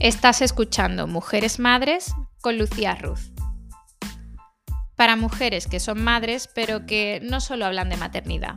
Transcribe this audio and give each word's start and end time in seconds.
Estás 0.00 0.42
escuchando 0.42 1.08
Mujeres 1.08 1.58
Madres 1.58 2.14
con 2.40 2.56
Lucía 2.56 2.94
Ruz. 2.94 3.32
Para 4.94 5.16
mujeres 5.16 5.66
que 5.66 5.80
son 5.80 6.04
madres, 6.04 6.48
pero 6.54 6.86
que 6.86 7.18
no 7.24 7.40
solo 7.40 7.66
hablan 7.66 7.88
de 7.88 7.96
maternidad. 7.96 8.54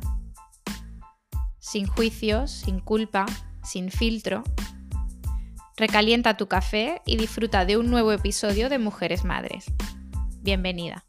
Sin 1.58 1.88
juicios, 1.88 2.52
sin 2.52 2.80
culpa, 2.80 3.26
sin 3.64 3.90
filtro. 3.90 4.44
Recalienta 5.78 6.38
tu 6.38 6.48
café 6.48 7.02
y 7.08 7.18
disfruta 7.18 7.66
de 7.66 7.78
un 7.78 7.90
nuevo 7.90 8.12
episodio 8.12 8.70
de 8.70 8.78
Mujeres 8.78 9.24
Madres. 9.24 9.66
Bienvenida. 10.42 11.06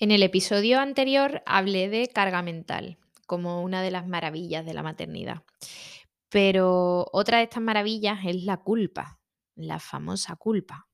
En 0.00 0.10
el 0.10 0.24
episodio 0.24 0.80
anterior 0.80 1.44
hablé 1.46 1.88
de 1.88 2.08
carga 2.08 2.42
mental 2.42 2.98
como 3.32 3.62
una 3.62 3.80
de 3.80 3.90
las 3.90 4.06
maravillas 4.06 4.66
de 4.66 4.74
la 4.74 4.82
maternidad. 4.82 5.42
Pero 6.28 7.06
otra 7.14 7.38
de 7.38 7.44
estas 7.44 7.62
maravillas 7.62 8.18
es 8.26 8.44
la 8.44 8.58
culpa, 8.58 9.22
la 9.56 9.78
famosa 9.78 10.36
culpa. 10.36 10.86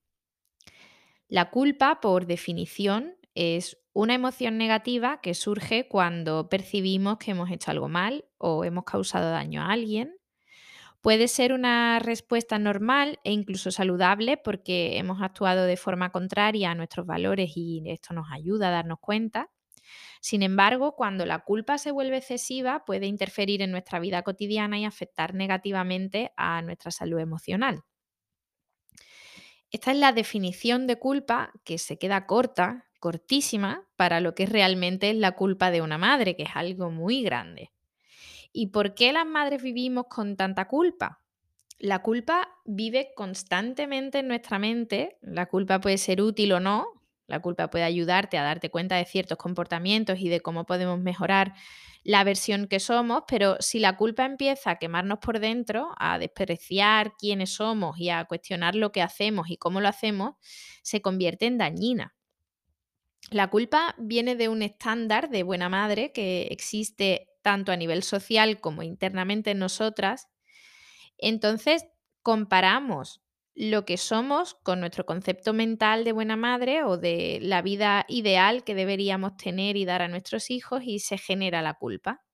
La 1.26 1.50
culpa, 1.50 2.00
por 2.00 2.26
definición, 2.26 3.16
es 3.34 3.76
una 3.92 4.14
emoción 4.14 4.56
negativa 4.56 5.20
que 5.20 5.34
surge 5.34 5.88
cuando 5.88 6.48
percibimos 6.48 7.18
que 7.18 7.32
hemos 7.32 7.50
hecho 7.50 7.72
algo 7.72 7.88
mal 7.88 8.24
o 8.38 8.62
hemos 8.62 8.84
causado 8.84 9.32
daño 9.32 9.62
a 9.62 9.72
alguien. 9.72 10.14
Puede 11.00 11.26
ser 11.26 11.52
una 11.52 11.98
respuesta 11.98 12.60
normal 12.60 13.18
e 13.24 13.32
incluso 13.32 13.72
saludable 13.72 14.36
porque 14.36 14.96
hemos 14.96 15.20
actuado 15.22 15.64
de 15.64 15.76
forma 15.76 16.12
contraria 16.12 16.70
a 16.70 16.76
nuestros 16.76 17.04
valores 17.04 17.50
y 17.56 17.82
esto 17.90 18.14
nos 18.14 18.30
ayuda 18.30 18.68
a 18.68 18.70
darnos 18.70 19.00
cuenta. 19.00 19.50
Sin 20.20 20.42
embargo, 20.42 20.94
cuando 20.96 21.26
la 21.26 21.40
culpa 21.40 21.78
se 21.78 21.90
vuelve 21.90 22.18
excesiva, 22.18 22.84
puede 22.84 23.06
interferir 23.06 23.62
en 23.62 23.70
nuestra 23.70 24.00
vida 24.00 24.22
cotidiana 24.22 24.78
y 24.78 24.84
afectar 24.84 25.34
negativamente 25.34 26.32
a 26.36 26.62
nuestra 26.62 26.90
salud 26.90 27.18
emocional. 27.20 27.82
Esta 29.70 29.92
es 29.92 29.98
la 29.98 30.12
definición 30.12 30.86
de 30.86 30.98
culpa 30.98 31.52
que 31.64 31.78
se 31.78 31.98
queda 31.98 32.26
corta, 32.26 32.86
cortísima, 33.00 33.86
para 33.96 34.20
lo 34.20 34.34
que 34.34 34.44
es 34.44 34.48
realmente 34.50 35.12
la 35.14 35.32
culpa 35.32 35.70
de 35.70 35.82
una 35.82 35.98
madre, 35.98 36.36
que 36.36 36.44
es 36.44 36.50
algo 36.54 36.90
muy 36.90 37.22
grande. 37.22 37.72
¿Y 38.52 38.68
por 38.68 38.94
qué 38.94 39.12
las 39.12 39.26
madres 39.26 39.62
vivimos 39.62 40.06
con 40.08 40.36
tanta 40.36 40.68
culpa? 40.68 41.22
La 41.78 42.00
culpa 42.02 42.48
vive 42.64 43.10
constantemente 43.16 44.20
en 44.20 44.28
nuestra 44.28 44.58
mente, 44.58 45.18
la 45.22 45.46
culpa 45.46 45.80
puede 45.80 45.98
ser 45.98 46.22
útil 46.22 46.52
o 46.52 46.60
no, 46.60 46.97
la 47.28 47.40
culpa 47.40 47.70
puede 47.70 47.84
ayudarte 47.84 48.38
a 48.38 48.42
darte 48.42 48.70
cuenta 48.70 48.96
de 48.96 49.04
ciertos 49.04 49.38
comportamientos 49.38 50.18
y 50.18 50.28
de 50.28 50.40
cómo 50.40 50.66
podemos 50.66 50.98
mejorar 50.98 51.54
la 52.02 52.24
versión 52.24 52.66
que 52.68 52.80
somos, 52.80 53.24
pero 53.28 53.56
si 53.60 53.78
la 53.78 53.96
culpa 53.96 54.24
empieza 54.24 54.70
a 54.70 54.76
quemarnos 54.78 55.18
por 55.18 55.38
dentro, 55.40 55.94
a 55.98 56.18
despreciar 56.18 57.12
quiénes 57.18 57.50
somos 57.50 57.98
y 57.98 58.08
a 58.10 58.24
cuestionar 58.24 58.74
lo 58.74 58.92
que 58.92 59.02
hacemos 59.02 59.50
y 59.50 59.58
cómo 59.58 59.80
lo 59.80 59.88
hacemos, 59.88 60.36
se 60.82 61.02
convierte 61.02 61.46
en 61.46 61.58
dañina. 61.58 62.14
La 63.30 63.48
culpa 63.50 63.94
viene 63.98 64.36
de 64.36 64.48
un 64.48 64.62
estándar 64.62 65.28
de 65.28 65.42
buena 65.42 65.68
madre 65.68 66.12
que 66.12 66.48
existe 66.50 67.28
tanto 67.42 67.72
a 67.72 67.76
nivel 67.76 68.02
social 68.02 68.60
como 68.60 68.82
internamente 68.82 69.50
en 69.50 69.58
nosotras. 69.58 70.28
Entonces, 71.18 71.84
comparamos 72.22 73.22
lo 73.60 73.84
que 73.84 73.96
somos 73.96 74.54
con 74.54 74.78
nuestro 74.80 75.04
concepto 75.04 75.52
mental 75.52 76.04
de 76.04 76.12
buena 76.12 76.36
madre 76.36 76.84
o 76.84 76.96
de 76.96 77.40
la 77.42 77.60
vida 77.60 78.04
ideal 78.08 78.62
que 78.62 78.76
deberíamos 78.76 79.36
tener 79.36 79.76
y 79.76 79.84
dar 79.84 80.00
a 80.00 80.06
nuestros 80.08 80.50
hijos 80.50 80.82
y 80.84 81.00
se 81.00 81.18
genera 81.18 81.60
la 81.60 81.74
culpa. 81.74 82.24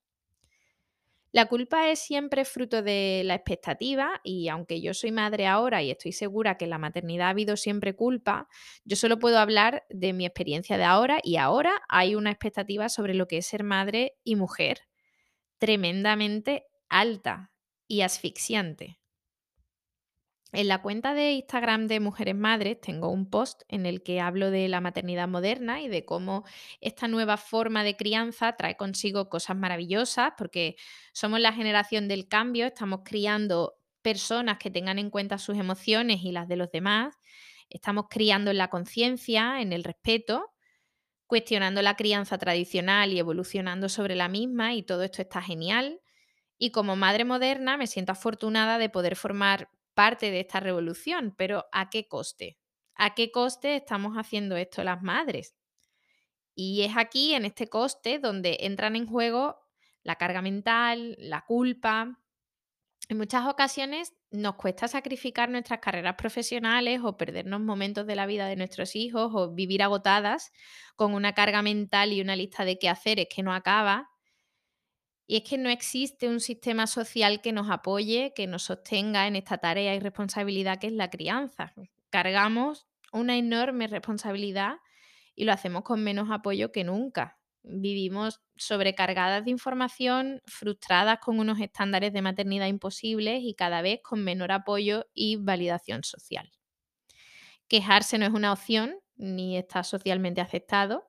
La 1.33 1.47
culpa 1.47 1.91
es 1.91 1.99
siempre 1.99 2.45
fruto 2.45 2.81
de 2.83 3.23
la 3.25 3.35
expectativa 3.35 4.21
y 4.23 4.49
aunque 4.49 4.81
yo 4.81 4.95
soy 4.95 5.11
madre 5.11 5.47
ahora 5.47 5.83
y 5.83 5.91
estoy 5.91 6.13
segura 6.13 6.57
que 6.57 6.65
en 6.65 6.71
la 6.71 6.79
maternidad 6.79 7.27
ha 7.27 7.31
habido 7.31 7.57
siempre 7.57 7.97
culpa, 7.97 8.49
yo 8.85 8.95
solo 8.97 9.19
puedo 9.19 9.39
hablar 9.39 9.85
de 9.91 10.13
mi 10.13 10.27
experiencia 10.27 10.79
de 10.79 10.85
ahora 10.85 11.19
y 11.25 11.37
ahora 11.37 11.83
hay 11.89 12.15
una 12.15 12.31
expectativa 12.31 12.89
sobre 12.89 13.15
lo 13.15 13.27
que 13.27 13.39
es 13.39 13.47
ser 13.47 13.65
madre 13.65 14.15
y 14.23 14.37
mujer 14.37 14.83
tremendamente 15.59 16.67
alta 16.89 17.53
y 17.89 18.03
asfixiante. 18.03 18.99
En 20.55 20.69
la 20.69 20.83
cuenta 20.83 21.15
de 21.15 21.33
Instagram 21.33 21.89
de 21.89 21.99
Mujeres 21.99 22.37
Madres 22.37 22.81
tengo 22.81 23.09
un 23.09 23.29
post 23.29 23.63
en 23.67 23.87
el 23.87 24.05
que 24.05 24.21
hablo 24.21 24.53
de 24.53 24.69
la 24.69 24.81
maternidad 24.81 25.27
moderna 25.27 25.83
y 25.83 25.89
de 25.89 26.05
cómo 26.05 26.45
esta 26.81 27.09
nueva 27.09 27.39
forma 27.39 27.83
de 27.83 27.97
crianza 27.97 28.53
trae 28.53 28.77
consigo 28.77 29.29
cosas 29.29 29.57
maravillosas, 29.57 30.35
porque 30.39 30.77
somos 31.13 31.41
la 31.41 31.53
generación 31.53 32.07
del 32.07 32.29
cambio, 32.29 32.67
estamos 32.67 33.01
criando 33.05 33.75
personas 34.01 34.59
que 34.59 34.71
tengan 34.71 35.01
en 35.01 35.11
cuenta 35.11 35.39
sus 35.39 35.59
emociones 35.59 36.21
y 36.23 36.31
las 36.31 36.47
de 36.47 36.55
los 36.55 36.71
demás, 36.71 37.17
estamos 37.69 38.05
criando 38.09 38.53
en 38.53 38.59
la 38.59 38.71
conciencia, 38.71 39.61
en 39.61 39.73
el 39.73 39.83
respeto, 39.83 40.53
cuestionando 41.27 41.83
la 41.83 41.97
crianza 41.97 42.39
tradicional 42.39 43.13
y 43.13 43.19
evolucionando 43.19 43.89
sobre 43.89 44.15
la 44.15 44.29
misma 44.29 44.75
y 44.75 44.85
todo 44.85 45.03
esto 45.03 45.21
está 45.21 45.43
genial. 45.43 46.01
Y 46.59 46.71
como 46.71 46.95
madre 46.95 47.25
moderna 47.25 47.77
me 47.77 47.89
siento 47.89 48.13
afortunada 48.13 48.79
de 48.79 48.89
poder 48.89 49.17
formar 49.17 49.69
parte 49.95 50.31
de 50.31 50.41
esta 50.41 50.61
revolución, 50.61 51.35
pero 51.37 51.67
¿a 51.73 51.91
qué 51.91 52.09
coste? 52.09 52.59
¿A 52.95 53.15
qué 53.15 53.31
coste 53.31 53.77
estamos 53.77 54.17
haciendo 54.17 54.57
esto 54.57 54.85
las 54.85 55.03
madres? 55.03 55.57
Y 56.55 56.83
es 56.83 56.97
aquí, 56.97 57.35
en 57.35 57.45
este 57.45 57.69
coste, 57.69 58.19
donde 58.19 58.59
entran 58.61 58.97
en 58.97 59.07
juego 59.07 59.61
la 60.03 60.17
carga 60.17 60.43
mental, 60.43 61.17
la 61.19 61.45
culpa. 61.45 62.21
En 63.09 63.19
muchas 63.19 63.47
ocasiones 63.47 64.15
nos 64.31 64.57
cuesta 64.57 64.89
sacrificar 64.89 65.51
nuestras 65.51 65.81
carreras 65.81 66.17
profesionales 66.17 67.01
o 67.05 67.17
perdernos 67.17 67.61
momentos 67.61 68.07
de 68.07 68.17
la 68.17 68.27
vida 68.27 68.47
de 68.47 68.57
nuestros 68.57 68.97
hijos 68.97 69.33
o 69.35 69.53
vivir 69.53 69.83
agotadas 69.83 70.53
con 70.97 71.15
una 71.15 71.35
carga 71.35 71.63
mental 71.63 72.13
y 72.13 72.21
una 72.21 72.37
lista 72.37 72.65
de 72.65 72.79
quehaceres 72.79 73.29
que 73.35 73.43
no 73.43 73.53
acaba 73.55 74.11
y 75.27 75.37
es 75.37 75.43
que 75.43 75.59
no 75.59 75.71
existe 75.71 76.29
un 76.29 76.41
sistema 76.41 76.87
social 76.87 77.41
que 77.41 77.53
nos 77.53 77.71
apoye, 77.71 78.33
que 78.35 78.47
nos 78.47 78.65
sostenga 78.65 79.27
en 79.27 79.37
esta 79.37 79.59
tarea 79.59 79.95
y 79.95 80.01
responsabilidad 80.01 80.79
que 80.79 80.89
es 80.89 80.93
la 80.93 81.11
crianza. 81.11 81.73
Cargamos 82.11 82.87
una 83.13 83.37
enorme 83.37 83.87
responsabilidad 83.87 84.77
y 85.35 85.45
lo 85.45 85.53
hacemos 85.53 85.83
con 85.83 86.03
menos 86.03 86.31
apoyo 86.31 86.73
que 86.73 86.85
nunca. 86.85 87.39
Vivimos 87.63 88.43
sobrecargadas 88.57 89.45
de 89.45 89.51
información, 89.51 90.43
frustradas 90.45 91.19
con 91.21 91.41
unos 91.41 91.59
estándares 91.61 92.13
de 92.13 92.21
maternidad 92.21 92.67
imposibles 92.67 93.41
y 93.43 93.55
cada 93.55 93.81
vez 93.81 94.01
con 94.03 94.23
menor 94.23 94.53
apoyo 94.53 95.07
y 95.15 95.37
validación 95.37 96.05
social. 96.05 96.53
Quejarse 97.69 98.19
no 98.19 98.27
es 98.27 98.33
una 98.33 98.53
opción 98.53 98.97
ni 99.17 99.57
está 99.57 99.83
socialmente 99.85 100.43
aceptado 100.43 101.09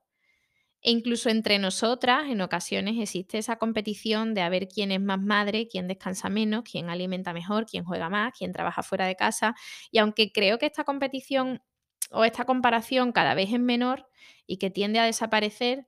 e 0.85 0.91
incluso 0.91 1.29
entre 1.29 1.57
nosotras, 1.57 2.29
en 2.29 2.41
ocasiones 2.41 2.99
existe 2.99 3.39
esa 3.39 3.55
competición 3.55 4.35
de 4.35 4.41
a 4.41 4.49
ver 4.49 4.67
quién 4.67 4.91
es 4.91 5.01
más 5.01 5.19
madre, 5.19 5.67
quién 5.67 5.87
descansa 5.87 6.29
menos, 6.29 6.63
quién 6.63 6.91
alimenta 6.91 7.33
mejor, 7.33 7.65
quién 7.65 7.83
juega 7.83 8.07
más, 8.07 8.33
quién 8.37 8.51
trabaja 8.51 8.83
fuera 8.83 9.07
de 9.07 9.15
casa. 9.15 9.55
Y 9.89 9.97
aunque 9.97 10.31
creo 10.31 10.59
que 10.59 10.67
esta 10.67 10.83
competición 10.83 11.63
o 12.11 12.23
esta 12.23 12.45
comparación 12.45 13.13
cada 13.13 13.33
vez 13.33 13.51
es 13.51 13.59
menor 13.59 14.07
y 14.45 14.57
que 14.57 14.69
tiende 14.69 14.99
a 14.99 15.05
desaparecer, 15.05 15.87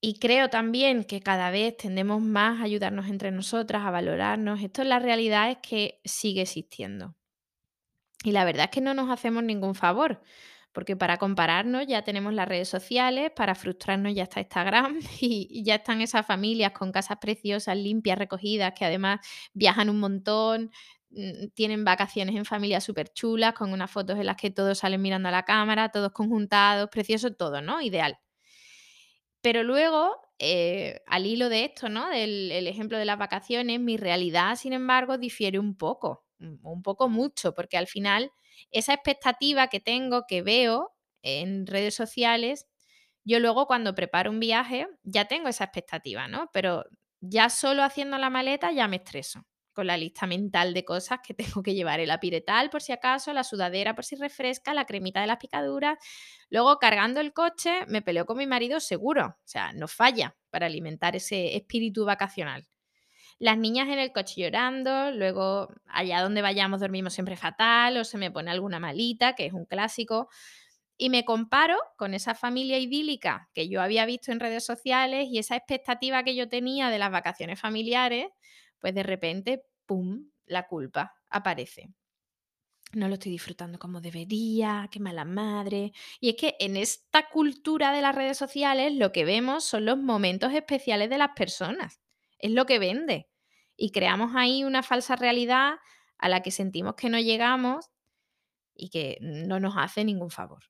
y 0.00 0.20
creo 0.20 0.48
también 0.48 1.02
que 1.02 1.20
cada 1.20 1.50
vez 1.50 1.76
tendemos 1.76 2.22
más 2.22 2.60
a 2.60 2.64
ayudarnos 2.64 3.08
entre 3.08 3.32
nosotras, 3.32 3.82
a 3.84 3.90
valorarnos. 3.90 4.62
Esto 4.62 4.82
en 4.82 4.90
la 4.90 5.00
realidad 5.00 5.50
es 5.50 5.58
que 5.58 6.00
sigue 6.04 6.42
existiendo. 6.42 7.16
Y 8.22 8.30
la 8.30 8.44
verdad 8.44 8.66
es 8.66 8.70
que 8.70 8.80
no 8.80 8.94
nos 8.94 9.10
hacemos 9.10 9.42
ningún 9.42 9.74
favor, 9.74 10.22
porque 10.74 10.96
para 10.96 11.16
compararnos 11.18 11.86
ya 11.86 12.02
tenemos 12.02 12.34
las 12.34 12.48
redes 12.48 12.68
sociales, 12.68 13.30
para 13.34 13.54
frustrarnos 13.54 14.12
ya 14.12 14.24
está 14.24 14.40
Instagram 14.40 14.98
y, 15.20 15.62
ya 15.64 15.76
están 15.76 16.02
esas 16.02 16.26
familias 16.26 16.72
con 16.72 16.92
casas 16.92 17.18
preciosas, 17.18 17.76
limpias, 17.76 18.18
recogidas, 18.18 18.74
que 18.76 18.84
además 18.84 19.20
viajan 19.54 19.88
un 19.88 20.00
montón, 20.00 20.72
mm, 21.10 21.48
tienen 21.54 21.84
vacaciones 21.84 22.34
en 22.36 22.44
familias 22.44 22.84
súper 22.84 23.08
chulas, 23.12 23.54
con 23.54 23.72
unas 23.72 23.90
fotos 23.90 24.18
en 24.18 24.26
las 24.26 24.36
que 24.36 24.50
todos 24.50 24.78
salen 24.78 25.00
mirando 25.00 25.28
a 25.28 25.32
la 25.32 25.44
cámara, 25.44 25.90
todos 25.90 26.12
conjuntados, 26.12 26.90
precioso 26.90 27.32
todo, 27.32 27.62
¿no? 27.62 27.80
Ideal. 27.80 28.18
Pero 29.40 29.62
luego, 29.62 30.16
eh, 30.38 31.02
al 31.06 31.26
hilo 31.26 31.48
de 31.48 31.66
esto, 31.66 31.88
¿no? 31.88 32.08
Del 32.08 32.50
el 32.50 32.66
ejemplo 32.66 32.98
de 32.98 33.04
las 33.04 33.18
vacaciones, 33.18 33.78
mi 33.78 33.96
realidad, 33.96 34.56
sin 34.56 34.72
embargo, 34.72 35.18
difiere 35.18 35.58
un 35.60 35.76
poco, 35.76 36.24
un 36.40 36.82
poco 36.82 37.08
mucho, 37.08 37.54
porque 37.54 37.76
al 37.76 37.86
final 37.86 38.32
esa 38.70 38.94
expectativa 38.94 39.68
que 39.68 39.80
tengo, 39.80 40.26
que 40.26 40.42
veo 40.42 40.92
en 41.22 41.66
redes 41.66 41.94
sociales, 41.94 42.66
yo 43.24 43.40
luego 43.40 43.66
cuando 43.66 43.94
preparo 43.94 44.30
un 44.30 44.40
viaje 44.40 44.86
ya 45.02 45.26
tengo 45.26 45.48
esa 45.48 45.64
expectativa, 45.64 46.28
¿no? 46.28 46.50
Pero 46.52 46.84
ya 47.20 47.48
solo 47.50 47.82
haciendo 47.82 48.18
la 48.18 48.30
maleta 48.30 48.70
ya 48.72 48.88
me 48.88 48.96
estreso 48.96 49.46
con 49.74 49.86
la 49.88 49.96
lista 49.96 50.26
mental 50.26 50.72
de 50.72 50.84
cosas 50.84 51.18
que 51.26 51.34
tengo 51.58 51.62
que 51.62 51.74
llevar. 51.74 52.00
El 52.00 52.10
apiretal 52.10 52.70
por 52.70 52.82
si 52.82 52.92
acaso, 52.92 53.32
la 53.32 53.44
sudadera 53.44 53.94
por 53.94 54.04
si 54.04 54.16
refresca, 54.16 54.72
la 54.74 54.86
cremita 54.86 55.20
de 55.20 55.26
las 55.26 55.38
picaduras. 55.38 55.98
Luego 56.50 56.78
cargando 56.78 57.20
el 57.20 57.32
coche 57.32 57.84
me 57.88 58.02
peleo 58.02 58.26
con 58.26 58.38
mi 58.38 58.46
marido 58.46 58.80
seguro. 58.80 59.26
O 59.38 59.42
sea, 59.46 59.72
no 59.72 59.88
falla 59.88 60.36
para 60.50 60.66
alimentar 60.66 61.16
ese 61.16 61.56
espíritu 61.56 62.04
vacacional. 62.04 62.66
Las 63.38 63.58
niñas 63.58 63.88
en 63.88 63.98
el 63.98 64.12
coche 64.12 64.40
llorando, 64.42 65.10
luego 65.10 65.68
allá 65.86 66.22
donde 66.22 66.42
vayamos 66.42 66.80
dormimos 66.80 67.12
siempre 67.14 67.36
fatal 67.36 67.96
o 67.96 68.04
se 68.04 68.18
me 68.18 68.30
pone 68.30 68.50
alguna 68.50 68.78
malita, 68.80 69.34
que 69.34 69.46
es 69.46 69.52
un 69.52 69.64
clásico. 69.66 70.28
Y 70.96 71.10
me 71.10 71.24
comparo 71.24 71.76
con 71.96 72.14
esa 72.14 72.34
familia 72.34 72.78
idílica 72.78 73.50
que 73.54 73.68
yo 73.68 73.82
había 73.82 74.06
visto 74.06 74.32
en 74.32 74.40
redes 74.40 74.64
sociales 74.64 75.28
y 75.30 75.38
esa 75.38 75.56
expectativa 75.56 76.22
que 76.24 76.36
yo 76.36 76.48
tenía 76.48 76.90
de 76.90 76.98
las 76.98 77.10
vacaciones 77.10 77.60
familiares, 77.60 78.28
pues 78.80 78.94
de 78.94 79.02
repente, 79.02 79.64
¡pum!, 79.86 80.30
la 80.46 80.66
culpa 80.68 81.14
aparece. 81.30 81.90
No 82.94 83.08
lo 83.08 83.14
estoy 83.14 83.32
disfrutando 83.32 83.78
como 83.78 84.00
debería, 84.00 84.88
qué 84.90 84.98
mala 85.00 85.24
madre. 85.26 85.92
Y 86.20 86.30
es 86.30 86.36
que 86.36 86.56
en 86.60 86.76
esta 86.78 87.28
cultura 87.28 87.92
de 87.92 88.00
las 88.02 88.14
redes 88.14 88.38
sociales 88.38 88.92
lo 88.94 89.12
que 89.12 89.24
vemos 89.26 89.64
son 89.64 89.84
los 89.84 89.98
momentos 89.98 90.52
especiales 90.52 91.10
de 91.10 91.18
las 91.18 91.30
personas. 91.36 92.00
Es 92.44 92.50
lo 92.50 92.66
que 92.66 92.78
vende. 92.78 93.26
Y 93.74 93.90
creamos 93.90 94.32
ahí 94.36 94.64
una 94.64 94.82
falsa 94.82 95.16
realidad 95.16 95.76
a 96.18 96.28
la 96.28 96.42
que 96.42 96.50
sentimos 96.50 96.94
que 96.94 97.08
no 97.08 97.18
llegamos 97.18 97.90
y 98.74 98.90
que 98.90 99.16
no 99.22 99.60
nos 99.60 99.76
hace 99.78 100.04
ningún 100.04 100.30
favor. 100.30 100.62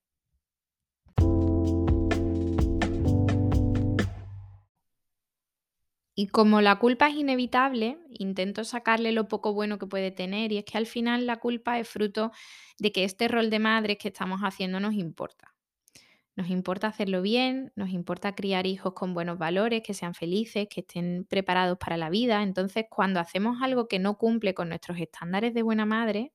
Y 6.14 6.28
como 6.28 6.60
la 6.60 6.78
culpa 6.78 7.08
es 7.08 7.16
inevitable, 7.16 7.98
intento 8.08 8.62
sacarle 8.62 9.10
lo 9.10 9.26
poco 9.26 9.52
bueno 9.52 9.80
que 9.80 9.88
puede 9.88 10.12
tener 10.12 10.52
y 10.52 10.58
es 10.58 10.64
que 10.64 10.78
al 10.78 10.86
final 10.86 11.26
la 11.26 11.40
culpa 11.40 11.80
es 11.80 11.88
fruto 11.88 12.30
de 12.78 12.92
que 12.92 13.02
este 13.02 13.26
rol 13.26 13.50
de 13.50 13.58
madre 13.58 13.98
que 13.98 14.06
estamos 14.06 14.42
haciendo 14.42 14.78
nos 14.78 14.94
importa. 14.94 15.53
Nos 16.36 16.48
importa 16.50 16.88
hacerlo 16.88 17.22
bien, 17.22 17.72
nos 17.76 17.90
importa 17.90 18.34
criar 18.34 18.66
hijos 18.66 18.92
con 18.94 19.14
buenos 19.14 19.38
valores, 19.38 19.82
que 19.82 19.94
sean 19.94 20.14
felices, 20.14 20.66
que 20.68 20.80
estén 20.80 21.26
preparados 21.28 21.78
para 21.78 21.96
la 21.96 22.10
vida. 22.10 22.42
Entonces, 22.42 22.86
cuando 22.90 23.20
hacemos 23.20 23.58
algo 23.62 23.86
que 23.86 24.00
no 24.00 24.18
cumple 24.18 24.52
con 24.52 24.68
nuestros 24.68 24.98
estándares 24.98 25.54
de 25.54 25.62
buena 25.62 25.86
madre 25.86 26.32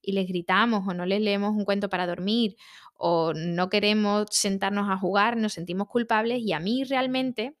y 0.00 0.12
les 0.12 0.26
gritamos 0.26 0.84
o 0.88 0.94
no 0.94 1.04
les 1.06 1.20
leemos 1.20 1.50
un 1.54 1.64
cuento 1.66 1.90
para 1.90 2.06
dormir 2.06 2.56
o 2.94 3.34
no 3.34 3.68
queremos 3.68 4.26
sentarnos 4.30 4.88
a 4.90 4.96
jugar, 4.96 5.36
nos 5.36 5.52
sentimos 5.52 5.86
culpables 5.88 6.38
y 6.40 6.52
a 6.54 6.60
mí 6.60 6.84
realmente 6.84 7.54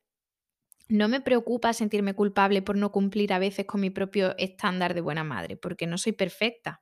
no 0.88 1.08
me 1.08 1.20
preocupa 1.20 1.72
sentirme 1.72 2.14
culpable 2.14 2.62
por 2.62 2.76
no 2.76 2.92
cumplir 2.92 3.32
a 3.32 3.38
veces 3.38 3.66
con 3.66 3.80
mi 3.80 3.90
propio 3.90 4.36
estándar 4.38 4.94
de 4.94 5.00
buena 5.00 5.24
madre, 5.24 5.56
porque 5.56 5.86
no 5.86 5.98
soy 5.98 6.12
perfecta. 6.12 6.80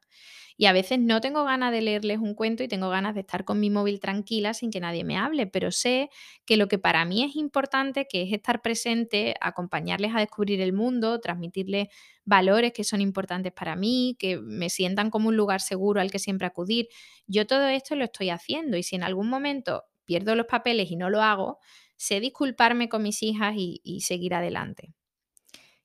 Y 0.60 0.66
a 0.66 0.74
veces 0.74 0.98
no 0.98 1.22
tengo 1.22 1.42
ganas 1.44 1.72
de 1.72 1.80
leerles 1.80 2.18
un 2.18 2.34
cuento 2.34 2.62
y 2.62 2.68
tengo 2.68 2.90
ganas 2.90 3.14
de 3.14 3.20
estar 3.22 3.46
con 3.46 3.58
mi 3.60 3.70
móvil 3.70 3.98
tranquila 3.98 4.52
sin 4.52 4.70
que 4.70 4.78
nadie 4.78 5.04
me 5.04 5.16
hable, 5.16 5.46
pero 5.46 5.70
sé 5.70 6.10
que 6.44 6.58
lo 6.58 6.68
que 6.68 6.78
para 6.78 7.06
mí 7.06 7.24
es 7.24 7.34
importante, 7.34 8.06
que 8.06 8.20
es 8.24 8.32
estar 8.34 8.60
presente, 8.60 9.34
acompañarles 9.40 10.14
a 10.14 10.18
descubrir 10.20 10.60
el 10.60 10.74
mundo, 10.74 11.18
transmitirles 11.18 11.88
valores 12.26 12.74
que 12.74 12.84
son 12.84 13.00
importantes 13.00 13.54
para 13.54 13.74
mí, 13.74 14.16
que 14.18 14.36
me 14.38 14.68
sientan 14.68 15.08
como 15.08 15.28
un 15.30 15.36
lugar 15.38 15.62
seguro 15.62 15.98
al 16.02 16.10
que 16.10 16.18
siempre 16.18 16.46
acudir. 16.46 16.88
Yo 17.26 17.46
todo 17.46 17.66
esto 17.68 17.96
lo 17.96 18.04
estoy 18.04 18.28
haciendo 18.28 18.76
y 18.76 18.82
si 18.82 18.96
en 18.96 19.02
algún 19.02 19.30
momento 19.30 19.84
pierdo 20.04 20.34
los 20.34 20.44
papeles 20.44 20.90
y 20.90 20.96
no 20.96 21.08
lo 21.08 21.22
hago, 21.22 21.58
sé 21.96 22.20
disculparme 22.20 22.90
con 22.90 23.02
mis 23.02 23.22
hijas 23.22 23.54
y, 23.56 24.00
seguir 24.02 24.34
adelante. 24.34 24.92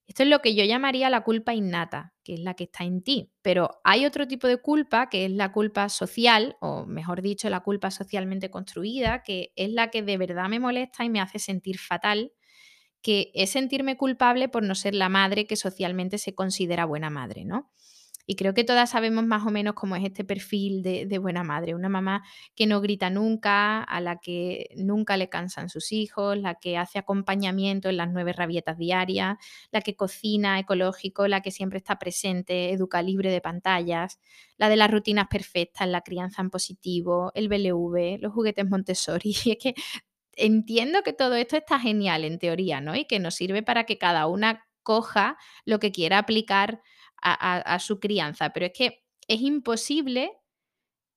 Esto 0.07 0.21
es 0.23 0.29
lo 0.29 0.39
que 0.41 0.53
yo 0.55 0.63
llamaría 0.63 1.09
la 1.09 1.23
culpa 1.23 1.53
innata, 1.55 2.13
que 2.23 2.35
es 2.35 2.39
la 2.39 2.53
que 2.53 2.65
está 2.65 2.83
en 2.83 3.01
ti. 3.01 3.31
Pero 3.41 3.79
hay 3.83 4.05
otro 4.05 4.27
tipo 4.27 4.47
de 4.47 4.57
culpa, 4.57 5.09
que 5.09 5.25
es 5.25 5.31
la 5.31 5.51
culpa 5.51 5.89
social, 5.89 6.57
o 6.61 6.85
mejor 6.85 7.21
dicho, 7.23 7.49
la 7.49 7.61
culpa 7.61 7.89
socialmente 7.89 8.51
construida, 8.51 9.23
que 9.23 9.51
es 9.55 9.71
la 9.71 9.89
que 9.89 10.03
de 10.03 10.17
verdad 10.17 10.47
me 10.47 10.59
molesta 10.59 11.03
y 11.05 11.09
me 11.09 11.21
hace 11.21 11.39
sentir 11.39 11.79
fatal, 11.79 12.33
que 13.01 13.31
es 13.35 13.51
sentirme 13.51 13.97
culpable 13.97 14.49
por 14.49 14.63
no 14.63 14.75
ser 14.75 14.95
la 14.95 15.09
madre 15.09 15.47
que 15.47 15.55
socialmente 15.55 16.17
se 16.19 16.35
considera 16.35 16.85
buena 16.85 17.09
madre, 17.09 17.45
¿no? 17.45 17.71
Y 18.27 18.35
creo 18.35 18.53
que 18.53 18.63
todas 18.63 18.89
sabemos 18.89 19.25
más 19.25 19.45
o 19.45 19.51
menos 19.51 19.75
cómo 19.75 19.95
es 19.95 20.03
este 20.03 20.23
perfil 20.23 20.81
de, 20.81 21.17
buena 21.19 21.43
madre. 21.43 21.75
Una 21.75 21.89
mamá 21.89 22.23
que 22.55 22.65
no 22.65 22.81
grita 22.81 23.09
nunca, 23.09 23.83
a 23.83 24.01
la 24.01 24.17
que 24.17 24.69
nunca 24.75 25.15
le 25.17 25.29
cansan 25.29 25.69
sus 25.69 25.91
hijos, 25.91 26.37
la 26.37 26.55
que 26.55 26.77
hace 26.77 26.99
acompañamiento 26.99 27.89
en 27.89 27.97
las 27.97 28.11
nueve 28.11 28.33
rabietas 28.33 28.77
diarias, 28.77 29.37
la 29.71 29.81
que 29.81 29.95
cocina 29.95 30.59
ecológico, 30.59 31.27
la 31.27 31.41
que 31.41 31.51
siempre 31.51 31.77
está 31.77 31.99
presente, 31.99 32.71
educa 32.71 33.01
libre 33.01 33.31
de 33.31 33.41
pantallas, 33.41 34.19
la 34.57 34.69
de 34.69 34.75
las 34.75 34.89
rutinas 34.89 35.27
perfectas, 35.27 35.87
la 35.87 36.01
crianza 36.01 36.41
en 36.41 36.49
positivo, 36.49 37.31
el 37.35 37.47
BLV, 37.47 38.19
los 38.21 38.33
juguetes 38.33 38.67
Montessori. 38.69 39.35
Y 39.45 39.51
es 39.51 39.57
que 39.57 39.75
entiendo 40.35 41.03
que 41.03 41.13
todo 41.13 41.35
esto 41.35 41.57
está 41.57 41.79
genial 41.79 42.23
en 42.23 42.39
teoría, 42.39 42.81
¿no? 42.81 42.95
Y 42.95 43.05
que 43.05 43.19
nos 43.19 43.35
sirve 43.35 43.63
para 43.63 43.85
que 43.85 43.97
cada 43.97 44.27
una 44.27 44.65
coja 44.83 45.37
lo 45.65 45.79
que 45.79 45.91
quiera 45.91 46.19
aplicar 46.19 46.81
a, 47.21 47.79
su 47.79 47.99
crianza. 47.99 48.51
Pero 48.51 48.67
es 48.67 48.73
que 48.73 49.05
es 49.27 49.41
imposible 49.41 50.31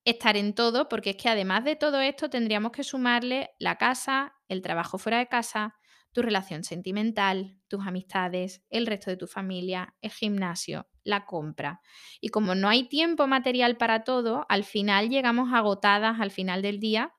estar 0.04 0.36
en 0.36 0.54
todo 0.54 0.88
porque 0.88 1.10
es 1.10 1.16
que 1.16 1.28
además 1.28 1.64
de 1.64 1.76
todo 1.76 2.00
esto 2.00 2.30
tendríamos 2.30 2.72
que 2.72 2.84
sumarle 2.84 3.50
la 3.58 3.76
casa, 3.76 4.34
el 4.48 4.62
trabajo 4.62 4.98
fuera 4.98 5.18
de 5.18 5.28
casa, 5.28 5.74
tu 6.12 6.22
relación 6.22 6.64
sentimental, 6.64 7.58
tus 7.68 7.86
amistades, 7.86 8.64
el 8.70 8.86
resto 8.86 9.10
de 9.10 9.16
tu 9.16 9.26
familia, 9.26 9.94
el 10.00 10.10
gimnasio, 10.10 10.88
la 11.04 11.26
compra. 11.26 11.80
Y 12.20 12.30
como 12.30 12.54
no 12.54 12.68
hay 12.68 12.88
tiempo 12.88 13.26
material 13.26 13.76
para 13.76 14.04
todo, 14.04 14.46
al 14.48 14.64
final 14.64 15.10
llegamos 15.10 15.52
agotadas 15.52 16.20
al 16.20 16.30
final 16.30 16.62
del 16.62 16.80
día, 16.80 17.14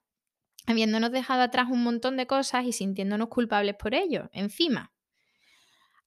habiéndonos 0.66 1.12
dejado 1.12 1.44
atrás 1.44 1.68
un 1.70 1.84
montón 1.84 2.18
de 2.18 2.28
cosas 2.28 2.66
y 2.66 2.72
sintiéndonos 2.72 3.30
culpables 3.30 3.76
por 3.76 3.94
ello, 3.94 4.30
encima. 4.34 4.92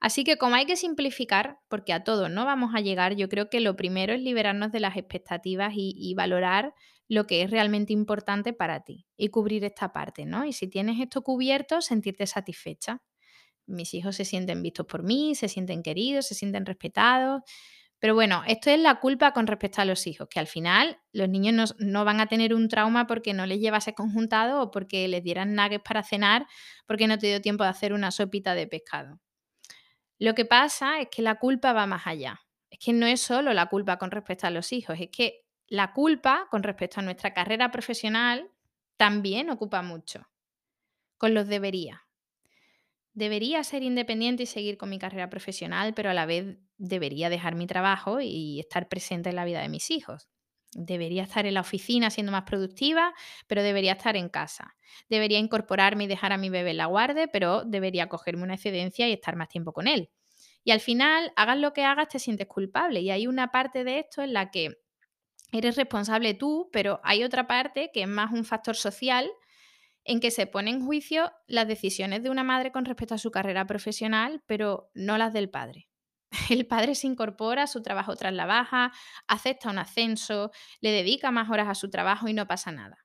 Así 0.03 0.25
que 0.25 0.37
como 0.37 0.57
hay 0.57 0.67
que 0.67 0.75
simplificar, 0.75 1.61
porque 1.69 1.93
a 1.93 2.03
todos 2.03 2.29
no 2.29 2.45
vamos 2.45 2.75
a 2.75 2.81
llegar, 2.81 3.15
yo 3.15 3.29
creo 3.29 3.49
que 3.49 3.61
lo 3.61 3.77
primero 3.77 4.13
es 4.13 4.21
liberarnos 4.21 4.73
de 4.73 4.81
las 4.81 4.97
expectativas 4.97 5.75
y, 5.77 6.13
valorar 6.17 6.75
lo 7.09 7.25
que 7.29 7.43
es 7.43 7.51
realmente 7.53 7.93
importante 7.93 8.53
para 8.53 8.81
ti 8.81 9.07
y 9.17 9.29
cubrir 9.29 9.65
esta 9.65 9.93
parte, 9.93 10.27
¿no? 10.27 10.45
Y 10.45 10.53
si 10.53 10.67
tienes 10.67 11.01
esto 11.01 11.23
cubierto, 11.23 11.81
sentirte 11.81 12.27
satisfecha. 12.27 13.01
Mis 13.67 13.95
hijos 13.95 14.17
se 14.17 14.25
sienten 14.25 14.61
vistos 14.61 14.87
por 14.87 15.05
mí, 15.05 15.37
se 15.37 15.49
sienten 15.49 15.85
queridos, 15.85 16.27
se 16.27 16.35
sienten 16.35 16.67
respetados. 16.67 17.43
Pero 18.01 18.15
bueno, 18.17 18.43
esto 18.49 18.71
es 18.71 18.81
la 18.81 18.99
culpa 18.99 19.33
con 19.33 19.47
respecto 19.47 19.83
a 19.83 19.85
los 19.85 20.09
hijos, 20.09 20.27
que 20.29 20.41
al 20.41 20.49
final 20.49 20.99
los 21.13 21.29
niños 21.29 21.77
no, 21.79 22.05
van 22.05 22.21
a 22.21 22.27
tener 22.27 22.55
un 22.55 22.67
trauma 22.69 23.07
porque 23.07 23.35
no 23.35 23.47
les 23.47 23.61
llevase 23.61 23.95
conjuntado 23.95 24.63
o 24.63 24.73
porque 24.73 25.07
les 25.07 25.23
dieran 25.23 25.55
nuggets 25.55 25.85
para 25.85 26.03
cenar 26.03 26.49
porque 26.89 27.07
no 27.07 27.19
te 27.19 27.29
dio 27.29 27.41
tiempo 27.41 27.63
de 27.63 27.71
hacer 27.71 27.93
una 27.93 28.11
sopita 28.11 28.57
de 28.57 28.67
pescado. 28.67 29.21
Lo 30.23 30.37
que 30.37 30.45
pasa 30.45 31.01
es 31.01 31.09
que 31.09 31.21
la 31.21 31.41
culpa 31.41 31.73
va 31.73 31.85
más 31.85 32.07
allá. 32.07 32.43
Es 32.71 32.79
que 32.79 32.93
no 32.93 33.07
es 33.07 33.21
solo 33.21 33.53
la 33.53 33.67
culpa 33.67 33.99
con 33.99 34.13
respecto 34.13 34.47
a 34.47 34.51
los 34.51 34.73
hijos, 34.73 34.97
es 35.01 35.09
que 35.11 35.45
la 35.67 35.93
culpa 35.93 36.47
con 36.49 36.63
respecto 36.63 37.01
a 37.01 37.03
nuestra 37.03 37.35
carrera 37.35 37.73
profesional 37.73 38.49
también 38.97 39.51
ocupa 39.51 39.83
mucho. 39.83 40.29
Con 41.19 41.35
los 41.35 41.49
debería. 41.49 42.07
Debería 43.15 43.65
ser 43.65 43.83
independiente 43.83 44.45
y 44.45 44.47
seguir 44.47 44.79
con 44.79 44.91
mi 44.91 44.99
carrera 44.99 45.29
profesional, 45.29 45.93
pero 45.95 46.11
a 46.11 46.15
la 46.15 46.27
vez 46.27 46.59
debería 46.79 47.29
dejar 47.29 47.55
mi 47.57 47.67
trabajo 47.67 48.21
y 48.21 48.61
estar 48.61 48.89
presente 48.89 49.31
en 49.31 49.37
la 49.37 49.45
vida 49.45 49.61
de 49.61 49.69
mis 49.71 49.91
hijos. 49.91 50.29
Debería 50.75 51.25
estar 51.25 51.47
en 51.47 51.55
la 51.55 51.61
oficina 51.61 52.11
siendo 52.11 52.33
más 52.33 52.45
productiva, 52.45 53.13
pero 53.47 53.63
debería 53.63 53.93
estar 53.93 54.17
en 54.17 54.29
casa. 54.29 54.77
Debería 55.09 55.39
incorporarme 55.39 56.05
y 56.05 56.07
dejar 56.07 56.33
a 56.33 56.39
mi 56.39 56.49
bebé 56.49 56.71
en 56.71 56.79
la 56.79 56.87
guardia, 56.87 57.29
pero 57.29 57.65
debería 57.65 58.09
cogerme 58.09 58.43
una 58.45 58.55
excedencia 58.55 59.09
y 59.09 59.13
estar 59.13 59.37
más 59.37 59.49
tiempo 59.49 59.73
con 59.73 59.87
él. 59.87 60.11
Y 60.65 60.71
al 60.71 60.81
final, 60.81 61.33
hagas 61.37 61.59
lo 61.59 61.73
que 61.73 61.85
hagas, 61.85 62.09
te 62.09 62.19
sientes 62.19 62.47
culpable. 62.47 63.01
Y 63.01 63.11
hay 63.11 63.27
una 63.27 63.49
parte 63.51 63.85
de 63.85 63.99
esto 64.01 64.23
en 64.23 64.33
la 64.33 64.51
que 64.51 64.79
eres 65.53 65.77
responsable 65.77 66.35
tú, 66.35 66.71
pero 66.73 67.01
hay 67.05 67.25
otra 67.25 67.47
parte 67.47 67.91
que 67.93 68.03
es 68.03 68.09
más 68.09 68.33
un 68.33 68.45
factor 68.45 68.77
social 68.77 69.31
en 70.05 70.21
que 70.21 70.31
se 70.33 70.47
pone 70.47 70.71
en 70.71 70.85
juicio 70.85 71.33
las 71.47 71.69
decisiones 71.69 72.23
de 72.23 72.31
una 72.31 72.45
madre 72.45 72.73
con 72.73 72.85
respecto 72.85 73.15
a 73.15 73.19
su 73.19 73.31
carrera 73.31 73.67
profesional, 73.67 74.43
pero 74.47 74.91
no 74.95 75.19
las 75.19 75.33
del 75.33 75.51
padre. 75.51 75.89
El 76.51 76.67
padre 76.67 76.95
se 76.95 77.07
incorpora 77.07 77.65
a 77.65 77.67
su 77.67 77.83
trabajo 77.83 78.17
tras 78.17 78.33
la 78.33 78.47
baja, 78.47 78.93
acepta 79.27 79.71
un 79.71 79.79
ascenso, 79.79 80.51
le 80.81 80.91
dedica 80.91 81.31
más 81.31 81.51
horas 81.51 81.69
a 81.69 81.75
su 81.75 81.91
trabajo 81.91 82.29
y 82.29 82.35
no 82.35 82.47
pasa 82.47 82.73
nada. 82.73 83.05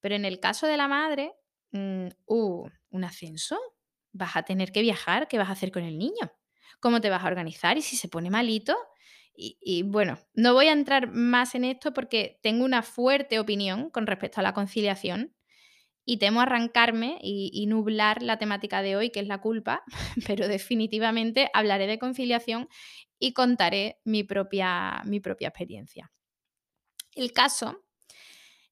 Pero 0.00 0.14
en 0.14 0.24
el 0.24 0.40
caso 0.40 0.66
de 0.66 0.76
la 0.76 0.88
madre, 0.88 1.34
mm, 1.72 2.08
uh, 2.26 2.68
¿un 2.90 3.04
ascenso? 3.04 3.58
¿Vas 4.12 4.36
a 4.36 4.42
tener 4.42 4.72
que 4.72 4.82
viajar? 4.82 5.28
¿Qué 5.28 5.38
vas 5.38 5.48
a 5.48 5.52
hacer 5.52 5.72
con 5.72 5.82
el 5.82 5.98
niño? 5.98 6.32
¿Cómo 6.80 7.00
te 7.00 7.10
vas 7.10 7.24
a 7.24 7.26
organizar? 7.26 7.76
¿Y 7.78 7.82
si 7.82 7.96
se 7.96 8.08
pone 8.08 8.30
malito? 8.30 8.76
Y, 9.36 9.58
y, 9.60 9.82
bueno, 9.82 10.18
no 10.34 10.54
voy 10.54 10.68
a 10.68 10.72
entrar 10.72 11.10
más 11.10 11.54
en 11.56 11.64
esto 11.64 11.92
porque 11.92 12.38
tengo 12.42 12.64
una 12.64 12.82
fuerte 12.82 13.40
opinión 13.40 13.90
con 13.90 14.06
respecto 14.06 14.40
a 14.40 14.44
la 14.44 14.54
conciliación 14.54 15.34
y 16.04 16.18
temo 16.18 16.40
arrancarme 16.40 17.18
y, 17.22 17.66
nublar 17.66 18.22
la 18.22 18.38
temática 18.38 18.82
de 18.82 18.96
hoy, 18.96 19.10
que 19.10 19.20
es 19.20 19.26
la 19.26 19.40
culpa, 19.40 19.82
pero 20.26 20.48
definitivamente 20.48 21.50
hablaré 21.54 21.86
de 21.86 21.98
conciliación 21.98 22.68
y 23.18 23.32
contaré 23.32 24.00
mi 24.04 24.22
propia, 24.24 25.02
mi 25.06 25.20
propia 25.20 25.48
experiencia. 25.48 26.12
El 27.14 27.32
caso 27.32 27.84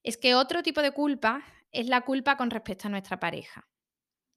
es 0.02 0.16
que 0.16 0.34
otro 0.34 0.62
tipo 0.62 0.82
de 0.82 0.90
culpa 0.90 1.42
es 1.70 1.88
la 1.88 2.02
culpa 2.02 2.36
con 2.36 2.50
respecto 2.50 2.88
a 2.88 2.90
nuestra 2.90 3.18
pareja. 3.18 3.68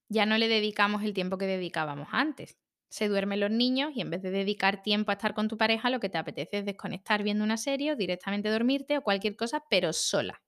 Ya 0.07 0.25
no 0.25 0.37
le 0.37 0.47
dedicamos 0.47 1.03
el 1.03 1.13
tiempo 1.13 1.37
que 1.37 1.47
dedicábamos 1.47 2.07
antes. 2.11 2.57
se 2.87 3.09
duermen 3.09 3.41
los 3.41 3.51
niños 3.51 3.91
y 3.93 3.99
en 3.99 4.09
vez 4.09 4.21
de 4.21 4.31
dedicar 4.31 4.81
tiempo 4.81 5.11
a 5.11 5.15
estar 5.15 5.33
con 5.33 5.49
tu 5.49 5.57
pareja, 5.57 5.89
lo 5.89 5.99
que 5.99 6.07
te 6.07 6.17
apetece 6.17 6.59
es 6.59 6.65
desconectar 6.65 7.23
viendo 7.23 7.43
una 7.43 7.57
serie 7.57 7.91
o 7.91 7.95
directamente 7.97 8.47
dormirte 8.49 8.97
o 8.97 9.01
cualquier 9.01 9.35
cosa, 9.35 9.65
pero 9.69 9.91
sola. 9.91 10.44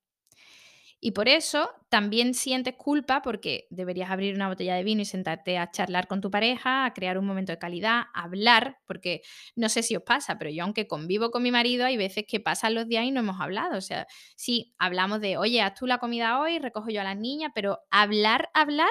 Y 0.99 1.11
por 1.11 1.29
eso 1.29 1.69
también 1.89 2.33
sientes 2.33 2.75
culpa 2.75 3.21
porque 3.21 3.67
deberías 3.69 4.09
abrir 4.09 4.33
una 4.33 4.47
botella 4.47 4.75
de 4.75 4.83
vino 4.83 5.01
y 5.01 5.05
sentarte 5.05 5.57
a 5.59 5.69
charlar 5.69 6.07
con 6.07 6.21
tu 6.21 6.31
pareja, 6.31 6.85
a 6.85 6.93
crear 6.93 7.19
un 7.19 7.25
momento 7.25 7.51
de 7.51 7.59
calidad, 7.59 8.05
a 8.15 8.23
hablar, 8.23 8.79
porque 8.87 9.21
no 9.55 9.69
sé 9.69 9.83
si 9.83 9.95
os 9.95 10.01
pasa, 10.03 10.39
pero 10.39 10.49
yo 10.49 10.63
aunque 10.63 10.87
convivo 10.87 11.29
con 11.29 11.43
mi 11.43 11.51
marido, 11.51 11.85
hay 11.85 11.97
veces 11.97 12.25
que 12.27 12.39
pasan 12.39 12.73
los 12.73 12.87
días 12.87 13.05
y 13.05 13.11
no 13.11 13.19
hemos 13.19 13.39
hablado. 13.39 13.77
O 13.77 13.81
sea, 13.81 14.07
sí, 14.35 14.73
hablamos 14.79 15.21
de, 15.21 15.37
oye, 15.37 15.61
haz 15.61 15.75
tú 15.75 15.85
la 15.85 15.99
comida 15.99 16.39
hoy, 16.39 16.57
recojo 16.57 16.89
yo 16.89 17.01
a 17.01 17.03
las 17.03 17.17
niñas, 17.17 17.51
pero 17.53 17.79
hablar, 17.91 18.49
hablar, 18.55 18.89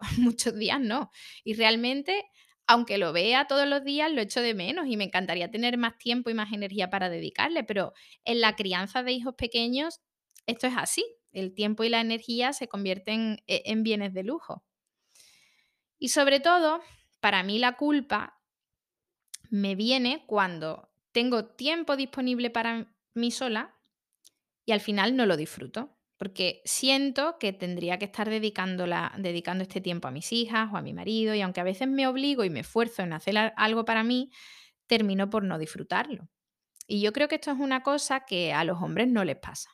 muchos 0.18 0.56
días 0.56 0.80
no. 0.80 1.10
Y 1.44 1.54
realmente 1.54 2.24
aunque 2.68 2.96
lo 2.96 3.12
vea 3.12 3.46
todos 3.46 3.66
los 3.68 3.84
días, 3.84 4.10
lo 4.10 4.20
echo 4.22 4.40
de 4.40 4.54
menos 4.54 4.86
y 4.86 4.96
me 4.96 5.04
encantaría 5.04 5.50
tener 5.50 5.76
más 5.76 5.98
tiempo 5.98 6.30
y 6.30 6.34
más 6.34 6.52
energía 6.52 6.88
para 6.90 7.10
dedicarle, 7.10 7.64
pero 7.64 7.92
en 8.24 8.40
la 8.40 8.54
crianza 8.56 9.02
de 9.02 9.12
hijos 9.12 9.34
pequeños 9.36 10.00
esto 10.46 10.68
es 10.68 10.74
así 10.76 11.04
el 11.32 11.54
tiempo 11.54 11.84
y 11.84 11.88
la 11.88 12.00
energía 12.00 12.52
se 12.52 12.68
convierten 12.68 13.42
e, 13.46 13.62
en 13.66 13.82
bienes 13.82 14.14
de 14.14 14.22
lujo. 14.22 14.64
Y 15.98 16.08
sobre 16.08 16.40
todo, 16.40 16.80
para 17.20 17.42
mí 17.42 17.58
la 17.58 17.76
culpa 17.76 18.40
me 19.50 19.74
viene 19.74 20.24
cuando 20.26 20.90
tengo 21.12 21.44
tiempo 21.44 21.96
disponible 21.96 22.50
para 22.50 22.92
mí 23.14 23.30
sola 23.30 23.78
y 24.64 24.72
al 24.72 24.80
final 24.80 25.16
no 25.16 25.26
lo 25.26 25.36
disfruto, 25.36 25.98
porque 26.16 26.62
siento 26.64 27.36
que 27.38 27.52
tendría 27.52 27.98
que 27.98 28.06
estar 28.06 28.30
dedicando 28.30 28.84
este 29.62 29.80
tiempo 29.80 30.08
a 30.08 30.12
mis 30.12 30.32
hijas 30.32 30.70
o 30.72 30.76
a 30.76 30.82
mi 30.82 30.92
marido 30.92 31.34
y 31.34 31.40
aunque 31.40 31.60
a 31.60 31.64
veces 31.64 31.88
me 31.88 32.06
obligo 32.06 32.44
y 32.44 32.50
me 32.50 32.60
esfuerzo 32.60 33.02
en 33.02 33.12
hacer 33.12 33.52
algo 33.56 33.84
para 33.84 34.02
mí, 34.04 34.30
termino 34.86 35.30
por 35.30 35.44
no 35.44 35.58
disfrutarlo. 35.58 36.28
Y 36.86 37.00
yo 37.00 37.12
creo 37.12 37.28
que 37.28 37.36
esto 37.36 37.50
es 37.50 37.58
una 37.58 37.82
cosa 37.82 38.20
que 38.24 38.52
a 38.52 38.64
los 38.64 38.80
hombres 38.80 39.08
no 39.08 39.24
les 39.24 39.36
pasa. 39.36 39.70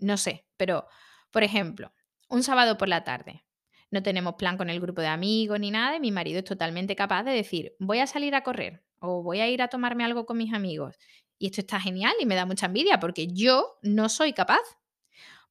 No 0.00 0.16
sé, 0.16 0.46
pero 0.56 0.86
por 1.30 1.44
ejemplo, 1.44 1.92
un 2.28 2.42
sábado 2.42 2.76
por 2.76 2.88
la 2.88 3.04
tarde. 3.04 3.44
No 3.90 4.02
tenemos 4.02 4.34
plan 4.34 4.56
con 4.56 4.70
el 4.70 4.80
grupo 4.80 5.00
de 5.00 5.08
amigos 5.08 5.58
ni 5.58 5.70
nada 5.70 5.96
y 5.96 6.00
mi 6.00 6.12
marido 6.12 6.38
es 6.38 6.44
totalmente 6.44 6.94
capaz 6.94 7.24
de 7.24 7.32
decir, 7.32 7.74
voy 7.78 7.98
a 7.98 8.06
salir 8.06 8.34
a 8.34 8.42
correr 8.42 8.84
o 9.00 9.22
voy 9.22 9.40
a 9.40 9.48
ir 9.48 9.62
a 9.62 9.68
tomarme 9.68 10.04
algo 10.04 10.26
con 10.26 10.38
mis 10.38 10.54
amigos. 10.54 10.96
Y 11.38 11.46
esto 11.46 11.62
está 11.62 11.80
genial 11.80 12.14
y 12.20 12.26
me 12.26 12.34
da 12.34 12.46
mucha 12.46 12.66
envidia 12.66 13.00
porque 13.00 13.26
yo 13.28 13.78
no 13.82 14.08
soy 14.08 14.32
capaz. 14.32 14.60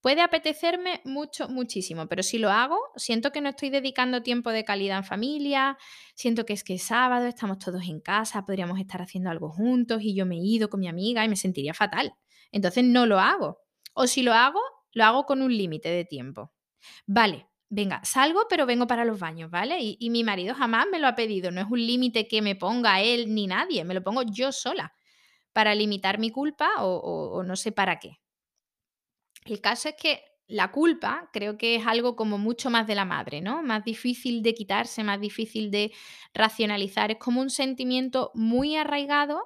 Puede 0.02 0.22
apetecerme 0.22 1.02
mucho, 1.04 1.50
muchísimo, 1.50 2.08
pero 2.08 2.24
si 2.24 2.38
lo 2.38 2.50
hago, 2.50 2.80
siento 2.96 3.34
que 3.34 3.42
no 3.42 3.50
estoy 3.50 3.70
dedicando 3.70 4.24
tiempo 4.24 4.52
de 4.52 4.64
calidad 4.64 5.00
en 5.00 5.04
familia, 5.04 5.78
siento 6.16 6.46
que 6.46 6.54
es 6.54 6.64
que 6.64 6.76
es 6.76 6.84
sábado, 6.84 7.26
estamos 7.26 7.60
todos 7.60 7.84
en 7.84 8.00
casa, 8.00 8.46
podríamos 8.46 8.80
estar 8.80 9.02
haciendo 9.02 9.30
algo 9.30 9.50
juntos 9.50 10.02
y 10.02 10.16
yo 10.16 10.26
me 10.26 10.36
he 10.36 10.46
ido 10.46 10.70
con 10.70 10.80
mi 10.80 10.88
amiga 10.88 11.26
y 11.26 11.30
me 11.30 11.36
sentiría 11.36 11.74
fatal. 11.74 12.14
Entonces 12.54 12.86
no 12.86 13.06
lo 13.06 13.20
hago. 13.20 13.60
O 14.02 14.08
si 14.08 14.22
lo 14.24 14.34
hago, 14.34 14.62
lo 14.94 15.04
hago 15.04 15.26
con 15.26 15.42
un 15.42 15.52
límite 15.52 15.90
de 15.90 16.06
tiempo. 16.06 16.54
Vale, 17.06 17.50
venga, 17.70 18.00
salgo, 18.06 18.46
pero 18.50 18.66
vengo 18.66 18.88
para 18.88 19.04
los 19.04 19.20
baños, 19.20 19.52
¿vale? 19.52 19.78
Y, 19.82 20.10
mi 20.10 20.24
marido 20.24 20.56
jamás 20.56 20.88
me 20.90 21.00
lo 21.00 21.08
ha 21.08 21.16
pedido, 21.16 21.52
no 21.52 21.60
es 21.60 21.68
un 21.70 21.86
límite 21.86 22.26
que 22.26 22.42
me 22.42 22.56
ponga 22.56 23.02
él 23.02 23.36
ni 23.36 23.46
nadie, 23.46 23.84
me 23.84 23.94
lo 23.94 24.02
pongo 24.02 24.22
yo 24.24 24.54
sola 24.54 24.94
para 25.52 25.76
limitar 25.76 26.18
mi 26.18 26.32
culpa 26.32 26.70
o, 26.80 27.44
no 27.44 27.58
sé 27.58 27.74
para 27.74 28.00
qué. 28.00 28.22
El 29.44 29.60
caso 29.60 29.90
es 29.90 29.96
que 29.96 30.24
la 30.48 30.72
culpa 30.72 31.30
creo 31.34 31.58
que 31.58 31.76
es 31.76 31.86
algo 31.86 32.16
como 32.16 32.38
mucho 32.38 32.70
más 32.70 32.88
de 32.88 32.96
la 32.96 33.04
madre, 33.04 33.42
¿no? 33.42 33.64
Más 33.64 33.84
difícil 33.84 34.44
de 34.44 34.54
quitarse, 34.54 35.04
más 35.04 35.20
difícil 35.20 35.72
de 35.72 35.92
racionalizar. 36.34 37.12
Es 37.12 37.18
como 37.18 37.42
un 37.42 37.50
sentimiento 37.50 38.32
muy 38.34 38.78
arraigado 38.78 39.42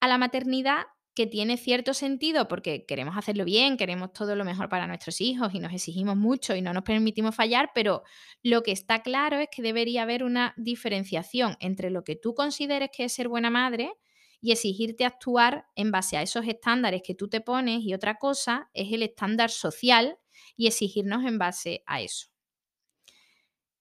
a 0.00 0.08
la 0.08 0.16
maternidad 0.16 0.86
que 1.18 1.26
tiene 1.26 1.56
cierto 1.56 1.94
sentido 1.94 2.46
porque 2.46 2.86
queremos 2.86 3.16
hacerlo 3.16 3.44
bien, 3.44 3.76
queremos 3.76 4.12
todo 4.12 4.36
lo 4.36 4.44
mejor 4.44 4.68
para 4.68 4.86
nuestros 4.86 5.20
hijos 5.20 5.52
y 5.52 5.58
nos 5.58 5.72
exigimos 5.72 6.16
mucho 6.16 6.54
y 6.54 6.62
no 6.62 6.72
nos 6.72 6.84
permitimos 6.84 7.34
fallar, 7.34 7.72
pero 7.74 8.04
lo 8.44 8.62
que 8.62 8.70
está 8.70 9.02
claro 9.02 9.36
es 9.40 9.48
que 9.50 9.60
debería 9.60 10.02
haber 10.02 10.22
una 10.22 10.54
diferenciación 10.56 11.56
entre 11.58 11.90
lo 11.90 12.04
que 12.04 12.14
tú 12.14 12.36
consideres 12.36 12.90
que 12.96 13.02
es 13.02 13.12
ser 13.12 13.26
buena 13.26 13.50
madre 13.50 13.94
y 14.40 14.52
exigirte 14.52 15.04
actuar 15.04 15.66
en 15.74 15.90
base 15.90 16.16
a 16.16 16.22
esos 16.22 16.46
estándares 16.46 17.02
que 17.04 17.16
tú 17.16 17.28
te 17.28 17.40
pones 17.40 17.82
y 17.82 17.94
otra 17.94 18.14
cosa 18.18 18.70
es 18.72 18.92
el 18.92 19.02
estándar 19.02 19.50
social 19.50 20.20
y 20.56 20.68
exigirnos 20.68 21.24
en 21.24 21.36
base 21.36 21.82
a 21.86 22.00
eso. 22.00 22.28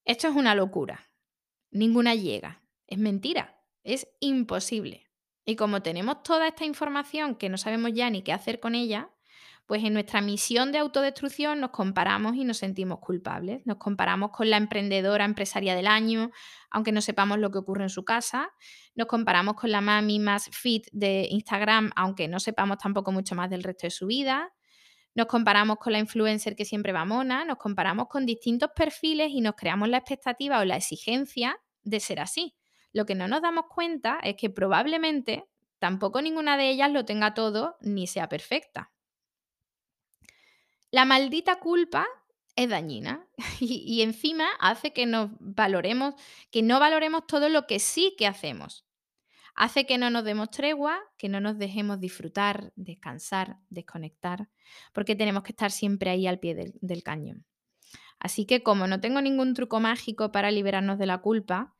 Esto 0.05 0.27
es 0.27 0.35
una 0.35 0.55
locura. 0.55 1.11
Ninguna 1.69 2.15
llega. 2.15 2.63
Es 2.87 2.97
mentira. 2.97 3.63
Es 3.83 4.07
imposible. 4.21 5.06
Y 5.49 5.55
como 5.55 5.81
tenemos 5.81 6.23
toda 6.23 6.49
esta 6.49 6.65
información 6.65 7.33
que 7.35 7.47
no 7.47 7.57
sabemos 7.57 7.93
ya 7.93 8.09
ni 8.09 8.21
qué 8.21 8.33
hacer 8.33 8.59
con 8.59 8.75
ella, 8.75 9.09
pues 9.65 9.81
en 9.85 9.93
nuestra 9.93 10.19
misión 10.19 10.73
de 10.73 10.77
autodestrucción 10.79 11.61
nos 11.61 11.69
comparamos 11.69 12.35
y 12.35 12.43
nos 12.43 12.57
sentimos 12.57 12.99
culpables. 12.99 13.65
Nos 13.65 13.77
comparamos 13.77 14.31
con 14.31 14.49
la 14.49 14.57
emprendedora 14.57 15.23
empresaria 15.23 15.73
del 15.73 15.87
año, 15.87 16.31
aunque 16.69 16.91
no 16.91 16.99
sepamos 16.99 17.39
lo 17.39 17.49
que 17.49 17.59
ocurre 17.59 17.83
en 17.83 17.89
su 17.89 18.03
casa. 18.03 18.49
Nos 18.93 19.07
comparamos 19.07 19.55
con 19.55 19.71
la 19.71 19.79
mami 19.79 20.19
más 20.19 20.49
fit 20.51 20.85
de 20.91 21.29
Instagram, 21.31 21.91
aunque 21.95 22.27
no 22.27 22.41
sepamos 22.41 22.77
tampoco 22.79 23.13
mucho 23.13 23.33
más 23.33 23.49
del 23.49 23.63
resto 23.63 23.87
de 23.87 23.91
su 23.91 24.05
vida. 24.05 24.51
Nos 25.15 25.27
comparamos 25.27 25.77
con 25.77 25.93
la 25.93 25.99
influencer 25.99 26.57
que 26.57 26.65
siempre 26.65 26.91
va 26.91 27.05
mona, 27.05 27.45
nos 27.45 27.55
comparamos 27.55 28.07
con 28.09 28.25
distintos 28.25 28.71
perfiles 28.75 29.29
y 29.31 29.39
nos 29.39 29.55
creamos 29.55 29.87
la 29.87 29.97
expectativa 29.99 30.59
o 30.59 30.65
la 30.65 30.75
exigencia 30.75 31.57
de 31.83 32.01
ser 32.01 32.19
así. 32.19 32.56
Lo 32.93 33.05
que 33.05 33.15
no 33.15 33.27
nos 33.27 33.41
damos 33.41 33.65
cuenta 33.67 34.19
es 34.23 34.35
que 34.35 34.49
probablemente 34.49 35.45
tampoco 35.79 36.21
ninguna 36.21 36.57
de 36.57 36.69
ellas 36.69 36.91
lo 36.91 37.05
tenga 37.05 37.33
todo 37.33 37.77
ni 37.81 38.07
sea 38.07 38.29
perfecta. 38.29 38.91
La 40.91 41.05
maldita 41.05 41.59
culpa 41.59 42.07
es 42.55 42.69
dañina 42.69 43.27
y, 43.59 44.01
encima 44.01 44.47
hace 44.59 44.91
que 44.91 45.05
nos 45.05 45.31
valoremos, 45.39 46.15
que 46.51 46.63
no 46.63 46.79
valoremos 46.79 47.27
todo 47.27 47.49
lo 47.49 47.67
que 47.67 47.79
sí 47.79 48.15
que 48.17 48.27
hacemos. 48.27 48.85
Hace 49.53 49.85
que 49.85 49.97
no 49.97 50.09
nos 50.09 50.23
demos 50.23 50.51
tregua, 50.51 50.99
que 51.17 51.29
no 51.29 51.39
nos 51.39 51.57
dejemos 51.57 51.99
disfrutar, 51.99 52.71
descansar, 52.75 53.57
desconectar, 53.69 54.49
porque 54.93 55.15
tenemos 55.15 55.43
que 55.43 55.51
estar 55.51 55.71
siempre 55.71 56.11
ahí 56.11 56.27
al 56.27 56.39
pie 56.39 56.53
del, 56.53 56.73
del 56.81 57.01
cañón. 57.01 57.45
Así 58.19 58.45
que 58.45 58.63
como 58.63 58.87
no 58.87 58.99
tengo 58.99 59.21
ningún 59.21 59.53
truco 59.53 59.79
mágico 59.79 60.31
para 60.31 60.51
liberarnos 60.51 60.99
de 60.99 61.05
la 61.07 61.19
culpa, 61.19 61.75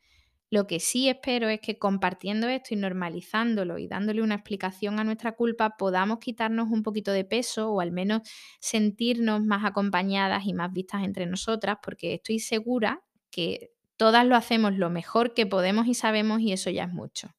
lo 0.50 0.66
que 0.66 0.80
sí 0.80 1.10
espero 1.10 1.50
es 1.50 1.60
que 1.60 1.78
compartiendo 1.78 2.48
esto 2.48 2.74
y 2.74 2.78
normalizándolo 2.78 3.78
y 3.78 3.88
dándole 3.88 4.22
una 4.22 4.36
explicación 4.36 5.00
a 5.00 5.04
nuestra 5.04 5.34
culpa 5.34 5.76
podamos 5.78 6.20
quitarnos 6.20 6.70
un 6.72 6.84
poquito 6.84 7.12
de 7.12 7.26
peso 7.26 7.72
o 7.72 7.82
al 7.82 7.92
menos 7.92 8.22
sentirnos 8.60 9.44
más 9.44 9.66
acompañadas 9.66 10.46
y 10.46 10.54
más 10.54 10.72
vistas 10.72 11.04
entre 11.04 11.26
nosotras, 11.26 11.78
porque 11.84 12.14
estoy 12.14 12.40
segura 12.40 13.04
que 13.30 13.72
todas 13.98 14.26
lo 14.26 14.36
hacemos 14.36 14.78
lo 14.78 14.90
mejor 14.90 15.34
que 15.34 15.46
podemos 15.46 15.88
y 15.88 15.94
sabemos 15.96 16.40
y 16.40 16.54
eso 16.54 16.70
ya 16.70 16.86
es 16.86 16.94
mucho. 16.94 17.36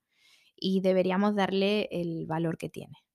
Y 0.57 0.81
deberíamos 0.81 1.35
darle 1.35 1.89
el 1.91 2.27
valor 2.27 2.59
que 2.59 2.69
tiene. 2.69 3.08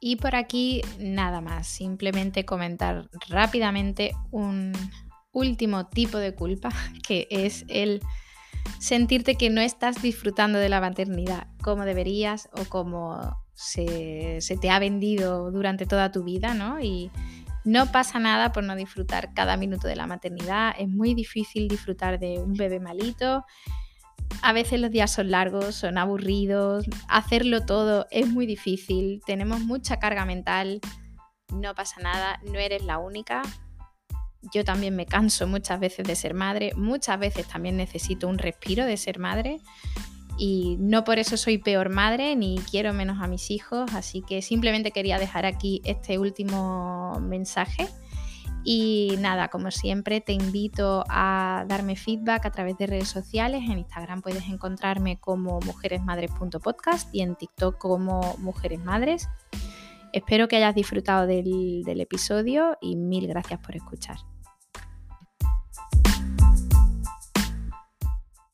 Y 0.00 0.16
por 0.16 0.34
aquí 0.34 0.82
nada 0.98 1.40
más, 1.40 1.66
simplemente 1.66 2.44
comentar 2.46 3.08
rápidamente 3.28 4.12
un 4.30 4.72
último 5.32 5.86
tipo 5.86 6.18
de 6.18 6.34
culpa, 6.34 6.70
que 7.06 7.28
es 7.30 7.64
el 7.68 8.00
sentirte 8.78 9.36
que 9.36 9.50
no 9.50 9.60
estás 9.60 10.02
disfrutando 10.02 10.58
de 10.58 10.68
la 10.68 10.80
maternidad 10.80 11.46
como 11.62 11.84
deberías 11.84 12.48
o 12.52 12.64
como 12.64 13.36
se, 13.54 14.38
te 14.60 14.70
ha 14.70 14.78
vendido 14.78 15.50
durante 15.50 15.86
toda 15.86 16.10
tu 16.10 16.24
vida, 16.24 16.54
¿no? 16.54 16.80
Y 16.80 17.10
no 17.64 17.92
pasa 17.92 18.18
nada 18.18 18.52
por 18.52 18.64
no 18.64 18.74
disfrutar 18.74 19.34
cada 19.34 19.58
minuto 19.58 19.86
de 19.86 19.96
la 19.96 20.06
maternidad, 20.06 20.74
es 20.78 20.88
muy 20.88 21.12
difícil 21.14 21.68
disfrutar 21.68 22.18
de 22.18 22.38
un 22.38 22.54
bebé 22.54 22.80
malito, 22.80 23.44
a 24.42 24.52
veces 24.52 24.80
los 24.80 24.90
días 24.90 25.12
son 25.12 25.30
largos, 25.30 25.74
son 25.74 25.98
aburridos, 25.98 26.86
hacerlo 27.08 27.64
todo 27.64 28.06
es 28.10 28.28
muy 28.28 28.46
difícil, 28.46 29.20
tenemos 29.26 29.60
mucha 29.60 29.98
carga 29.98 30.24
mental, 30.24 30.80
no 31.54 31.74
pasa 31.74 32.00
nada, 32.00 32.40
no 32.44 32.58
eres 32.58 32.84
la 32.84 32.98
única. 32.98 33.42
Yo 34.54 34.64
también 34.64 34.96
me 34.96 35.04
canso 35.04 35.46
muchas 35.46 35.78
veces 35.80 36.06
de 36.06 36.16
ser 36.16 36.32
madre, 36.32 36.72
muchas 36.74 37.18
veces 37.18 37.46
también 37.46 37.76
necesito 37.76 38.26
un 38.26 38.38
respiro 38.38 38.86
de 38.86 38.96
ser 38.96 39.18
madre 39.18 39.58
y 40.38 40.76
no 40.78 41.04
por 41.04 41.18
eso 41.18 41.36
soy 41.36 41.58
peor 41.58 41.90
madre 41.90 42.34
ni 42.36 42.58
quiero 42.70 42.94
menos 42.94 43.20
a 43.20 43.26
mis 43.26 43.50
hijos, 43.50 43.92
así 43.94 44.22
que 44.22 44.40
simplemente 44.40 44.92
quería 44.92 45.18
dejar 45.18 45.44
aquí 45.44 45.82
este 45.84 46.18
último 46.18 47.20
mensaje 47.20 47.86
y 48.64 49.16
nada, 49.18 49.48
como 49.48 49.70
siempre, 49.70 50.20
te 50.20 50.32
invito 50.32 51.04
a 51.08 51.64
darme 51.68 51.96
feedback 51.96 52.46
a 52.46 52.50
través 52.50 52.76
de 52.78 52.86
redes 52.86 53.08
sociales. 53.08 53.62
En 53.68 53.78
Instagram 53.78 54.22
puedes 54.22 54.46
encontrarme 54.48 55.18
como 55.18 55.60
mujeresmadres.podcast 55.60 57.14
y 57.14 57.22
en 57.22 57.36
TikTok 57.36 57.78
como 57.78 58.36
Mujeres 58.38 58.80
Madres. 58.80 59.28
Espero 60.12 60.48
que 60.48 60.56
hayas 60.56 60.74
disfrutado 60.74 61.26
del 61.26 62.00
episodio 62.00 62.76
y 62.80 62.96
mil 62.96 63.26
gracias 63.28 63.60
por 63.60 63.76
escuchar. 63.76 64.16